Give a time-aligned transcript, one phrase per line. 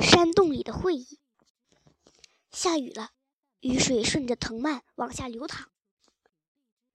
[0.00, 1.18] 山洞里的会议。
[2.50, 3.10] 下雨了，
[3.60, 5.70] 雨水顺着藤蔓往下流淌，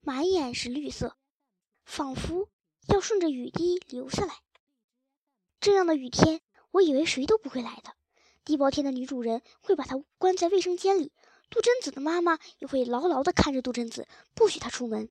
[0.02, 1.18] 满眼是绿色，
[1.86, 2.50] 仿佛
[2.88, 4.42] 要顺着雨滴流下来。
[5.60, 7.96] 这样的雨天，我以为谁都不会来的。
[8.44, 11.14] 地包天的女主人会把她关在卫生间里，
[11.50, 15.10] 杜真子的妈妈也会牢牢地看着杜真子，不许她出门。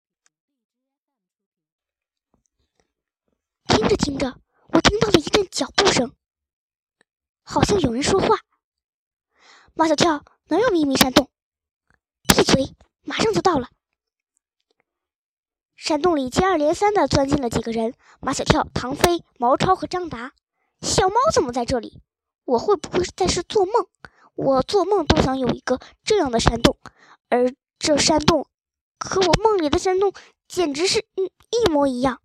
[3.69, 4.39] 听着听着，
[4.69, 6.15] 我听到了一阵脚步声。
[7.43, 8.37] 好像有人说话。
[9.75, 11.31] 马小跳哪有秘密山洞？
[12.29, 12.75] 闭嘴！
[13.03, 13.69] 马上就到了。
[15.77, 20.33] 山洞里接二连三的钻进了几个人：马小跳、唐飞、毛超和张达。
[20.81, 22.01] 小猫怎么在这里？
[22.45, 23.87] 我会不会在是做梦？
[24.35, 26.77] 我做梦都想有一个这样的山洞，
[27.29, 28.47] 而这山洞
[28.99, 30.13] 和我梦里的山洞
[30.49, 32.21] 简直是嗯一模一样。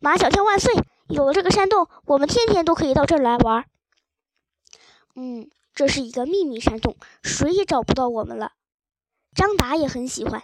[0.00, 0.72] 马小跳万岁！
[1.08, 3.64] 有了这个山洞，我们天天都可以到这儿来玩。
[5.14, 8.52] 嗯，这是一个秘密山洞，谁也找不到我们了。
[9.34, 10.42] 张达也很喜欢。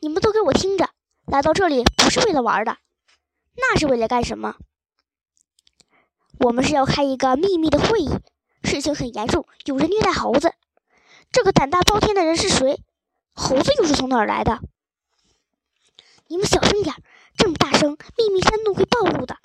[0.00, 0.90] 你们都给我听着，
[1.26, 2.76] 来到这里不是为了玩的，
[3.56, 4.56] 那是为了干什么？
[6.40, 8.10] 我们是要开一个秘密的会议，
[8.62, 10.52] 事情很严重，有人虐待猴子。
[11.32, 12.80] 这个胆大包天的人是谁？
[13.32, 14.60] 猴子又是从哪儿来的？
[16.26, 16.94] 你们小声点，
[17.36, 19.38] 这么大声，秘密山洞会暴露的。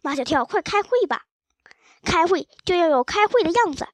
[0.00, 1.26] 马小跳，快开会吧！
[2.06, 3.86] 开会就要有开会的样子。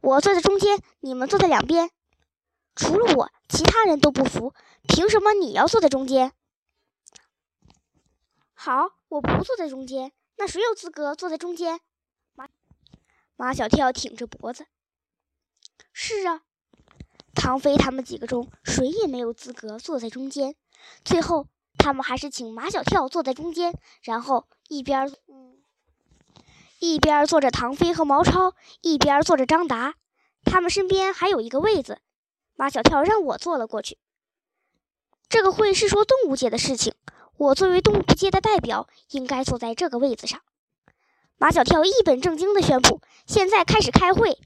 [0.00, 1.90] 我坐在中间，你们坐在两边。
[2.74, 4.52] 除了我，其他人都不服。
[4.88, 6.32] 凭什么你要坐在中间？
[8.52, 10.12] 好，我不坐在中间。
[10.36, 11.80] 那谁有资格坐在中间？
[12.34, 12.48] 马
[13.36, 14.66] 马小跳挺着脖子。
[15.92, 16.42] 是啊，
[17.34, 20.56] 唐飞他们几个中谁也没有资格坐在中间。
[21.04, 21.46] 最后，
[21.78, 25.14] 他们还是请马小跳坐在中间，然后一边。
[26.82, 29.94] 一边坐着唐飞和毛超，一边坐着张达，
[30.42, 32.00] 他们身边还有一个位子。
[32.56, 33.98] 马小跳让我坐了过去。
[35.28, 36.92] 这个会是说动物界的事情，
[37.36, 40.40] 我作为动物界的代表，应该坐在这个位子上。
[41.36, 44.40] 马小跳一本正经地宣布：“现在开始开会。”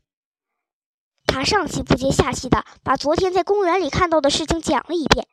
[1.27, 5.27] 他上气不接下气地把昨天在公园里看到的事情讲了一遍，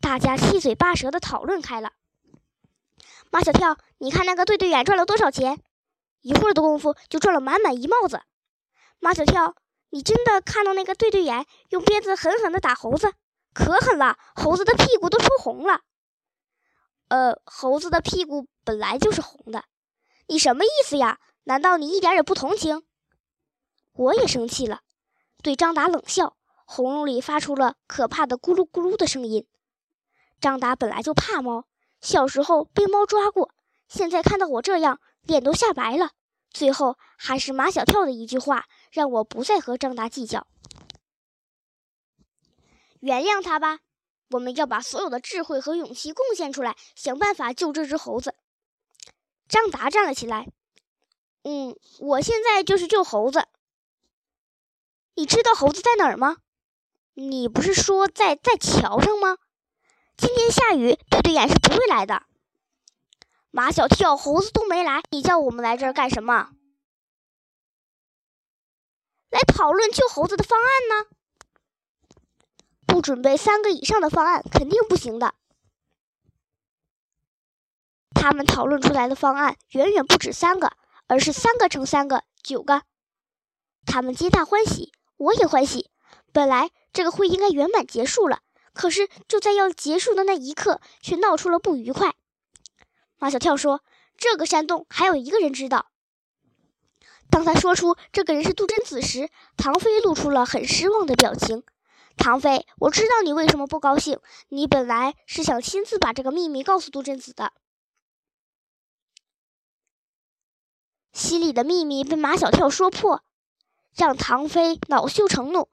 [0.00, 1.92] 大家七嘴八舌地讨论开了。
[3.30, 5.62] 马小跳，你看那个队队员赚了多少钱？
[6.20, 8.22] 一会儿的功夫就赚了满满一帽子。
[8.98, 9.54] 马小跳，
[9.90, 13.12] 你真的看到那个对对眼用鞭子狠狠地打猴子，
[13.54, 15.80] 可狠了，猴子的屁股都抽红了。
[17.08, 19.64] 呃，猴子的屁股本来就是红的，
[20.28, 21.18] 你什么意思呀？
[21.44, 22.84] 难道你一点也不同情？
[23.92, 24.80] 我也生气了，
[25.42, 29.46] 对张达冷笑，喉咙里发出了可怕的咕噜咕噜的声音。
[30.40, 31.64] 张达本来就怕猫，
[32.00, 33.52] 小时候被猫抓过，
[33.88, 35.00] 现在看到我这样。
[35.30, 36.10] 脸都吓白了，
[36.50, 40.46] 最后还是马小跳的一句话，让我不再和张达计较。
[43.00, 43.78] 原谅他吧，
[44.30, 48.34] 我们要把所有的智慧和勇气贡献出来，想办法救这只猴子。
[49.48, 50.48] 张达站了起来，
[51.44, 53.46] 嗯，我现在就是救猴子。
[55.14, 56.38] 你知道猴子在哪儿吗？
[57.14, 59.38] 你不是说在在桥上吗？
[60.16, 62.24] 今天下雨，对对眼是不会来的。
[63.52, 66.50] 马小跳，猴子都没来，你叫我们来这儿干什么？
[69.28, 71.06] 来讨论救猴子的方案呢？
[72.86, 75.34] 不准备三个以上的方案，肯定不行的。
[78.14, 80.72] 他们讨论出来的方案远远不止三个，
[81.06, 82.82] 而是三个乘三个，九个。
[83.84, 85.90] 他们皆大欢喜，我也欢喜。
[86.32, 92.14] 本来这个会应该圆满结束了，可是就在要结束的那一刻，却闹出了不愉快。
[93.20, 93.84] 马小跳说
[94.16, 95.92] ：“这个山洞还有一个人知道。”
[97.30, 101.62] 当他说出这个人是杜真子时，唐飞露出了很失望的表情。
[102.16, 107.52] 唐飞，我知道你为什么不高兴，你本来是想亲自把这个秘密告诉杜真子的。
[111.12, 113.22] 心里的秘密被马小跳说破，
[113.94, 115.68] 让唐飞恼羞成怒。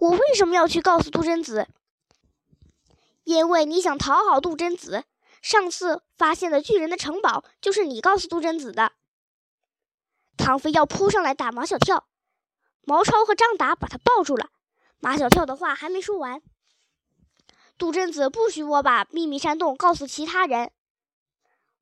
[0.00, 1.66] 我为什么要去告诉杜真子？
[3.24, 5.04] 因为你想讨好杜真子。
[5.44, 8.92] 上次发现的巨人的城堡就是你告诉杜真子的。
[10.38, 12.08] 唐飞要扑上来打马小跳，
[12.80, 14.48] 毛超和张达把他抱住了。
[15.00, 16.40] 马小跳的话还没说完，
[17.76, 20.72] 杜真子不许我把秘密山洞告诉其他人。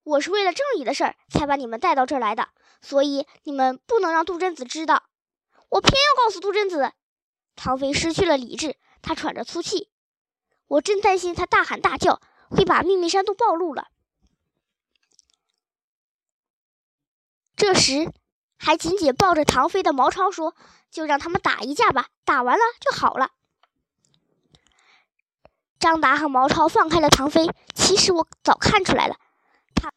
[0.02, 2.48] 我是为了正义的事儿才把你们带到这儿来的，
[2.80, 5.04] 所以你们不能让杜真子知道。
[5.68, 6.92] 我偏要告诉杜真子。
[7.54, 9.88] 唐飞失去了理智，他喘着粗气。
[10.66, 12.20] 我真担心他大喊大叫。
[12.54, 13.88] 会把秘密山洞暴露了。
[17.56, 18.12] 这时，
[18.58, 20.54] 还紧紧抱着唐飞的毛超说
[20.90, 23.30] ：“就让他们打一架吧，打完了就好了。”
[25.78, 27.50] 张达和毛超放开了唐飞。
[27.74, 29.16] 其实我早看出来了，
[29.74, 29.92] 他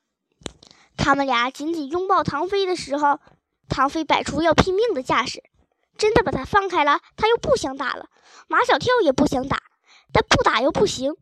[0.97, 3.19] 他们俩紧紧拥抱唐飞的时候，
[3.67, 5.43] 唐飞摆出要拼命的架势。
[5.97, 8.09] 真的把他放开了，他又不想打了。
[8.47, 9.61] 马小跳也不想打，
[10.11, 11.15] 但不打又不行。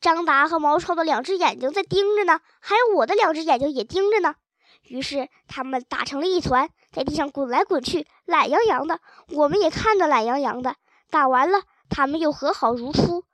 [0.00, 4.36] 张达和毛超的两只眼睛在盯着呢，还有我的两只眼睛也盯着呢。
[4.82, 9.00] 于是他们打成了一团，在地上滚来滚去，懒洋洋的。
[9.30, 10.76] 我们也看得懒洋洋的。
[11.10, 13.24] 打完了，他们又和好如初，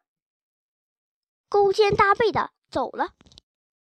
[1.48, 3.10] 勾肩搭背的走了。